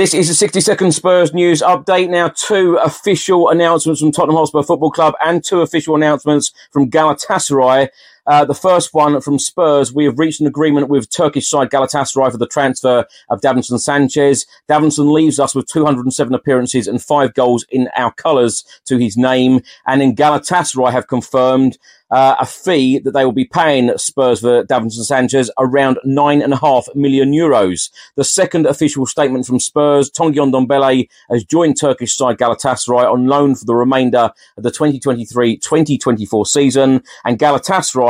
This 0.00 0.14
is 0.14 0.30
a 0.30 0.34
60 0.34 0.62
second 0.62 0.92
Spurs 0.92 1.34
news 1.34 1.60
update. 1.60 2.08
Now, 2.08 2.28
two 2.28 2.76
official 2.82 3.50
announcements 3.50 4.00
from 4.00 4.12
Tottenham 4.12 4.36
Hotspur 4.36 4.62
Football 4.62 4.92
Club 4.92 5.12
and 5.22 5.44
two 5.44 5.60
official 5.60 5.94
announcements 5.94 6.52
from 6.70 6.90
Galatasaray. 6.90 7.90
Uh, 8.26 8.44
the 8.44 8.54
first 8.54 8.94
one 8.94 9.20
from 9.20 9.38
Spurs, 9.38 9.92
we 9.92 10.04
have 10.04 10.18
reached 10.18 10.40
an 10.40 10.46
agreement 10.46 10.88
with 10.88 11.10
Turkish 11.10 11.48
side 11.48 11.70
Galatasaray 11.70 12.30
for 12.30 12.38
the 12.38 12.46
transfer 12.46 13.06
of 13.28 13.40
Davinson 13.40 13.80
Sanchez. 13.80 14.46
Davinson 14.68 15.12
leaves 15.12 15.38
us 15.38 15.54
with 15.54 15.66
207 15.66 16.34
appearances 16.34 16.86
and 16.86 17.02
five 17.02 17.34
goals 17.34 17.64
in 17.70 17.88
our 17.96 18.12
colours 18.12 18.64
to 18.86 18.98
his 18.98 19.16
name. 19.16 19.62
And 19.86 20.02
in 20.02 20.14
Galatasaray 20.14 20.92
have 20.92 21.06
confirmed 21.06 21.78
uh, 22.10 22.36
a 22.40 22.46
fee 22.46 22.98
that 22.98 23.12
they 23.12 23.24
will 23.24 23.32
be 23.32 23.44
paying 23.44 23.96
Spurs 23.96 24.40
for 24.40 24.64
Davinson 24.64 25.04
Sanchez 25.04 25.50
around 25.58 25.98
nine 26.04 26.42
and 26.42 26.52
a 26.52 26.56
half 26.56 26.86
million 26.94 27.32
euros. 27.32 27.90
The 28.16 28.24
second 28.24 28.66
official 28.66 29.06
statement 29.06 29.46
from 29.46 29.60
Spurs, 29.60 30.10
Tanguy 30.10 30.36
Ndombele 30.36 31.08
has 31.30 31.44
joined 31.44 31.78
Turkish 31.78 32.16
side 32.16 32.38
Galatasaray 32.38 33.10
on 33.10 33.26
loan 33.26 33.54
for 33.54 33.64
the 33.64 33.74
remainder 33.74 34.30
of 34.56 34.62
the 34.62 34.70
2023-2024 34.70 36.46
season, 36.46 37.02
and 37.24 37.38
Galatasaray 37.38 38.09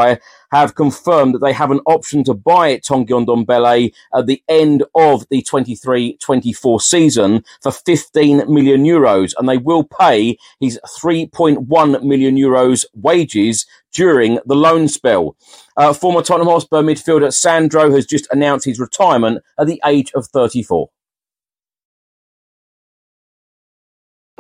have 0.51 0.75
confirmed 0.75 1.35
that 1.35 1.41
they 1.41 1.53
have 1.53 1.71
an 1.71 1.81
option 1.87 2.25
to 2.25 2.35
buy 2.35 2.77
Tanguy 2.79 3.25
Ndombele 3.25 3.93
at 4.15 4.27
the 4.27 4.43
end 4.49 4.85
of 4.95 5.27
the 5.31 5.43
23-24 5.43 6.81
season 6.81 7.45
for 7.63 7.71
15 7.71 8.53
million 8.53 8.85
euros, 8.85 9.33
and 9.39 9.49
they 9.49 9.59
will 9.59 9.85
pay 9.85 10.37
his 10.59 10.79
3.1 11.01 12.03
million 12.03 12.37
euros 12.37 12.85
wages 12.95 13.67
during 13.93 14.39
the 14.47 14.57
loan 14.57 14.89
spell. 14.89 15.37
Uh, 15.77 15.93
former 15.93 16.23
Tottenham 16.23 16.49
Hotspur 16.49 16.83
midfielder 16.83 17.33
Sandro 17.33 17.93
has 17.93 18.07
just 18.07 18.27
announced 18.33 18.65
his 18.65 18.81
retirement 18.81 19.43
at 19.59 19.67
the 19.67 19.81
age 19.85 20.13
of 20.15 20.27
34. 20.27 20.89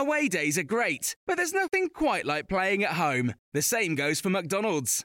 Away 0.00 0.28
days 0.28 0.56
are 0.56 0.62
great, 0.62 1.14
but 1.26 1.36
there's 1.36 1.52
nothing 1.52 1.90
quite 1.90 2.24
like 2.24 2.48
playing 2.48 2.82
at 2.82 2.92
home. 2.92 3.34
The 3.52 3.60
same 3.60 3.94
goes 3.94 4.18
for 4.18 4.30
McDonald's. 4.30 5.04